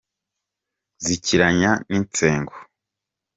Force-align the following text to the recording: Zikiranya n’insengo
Zikiranya 1.03 1.71
n’insengo 1.89 2.55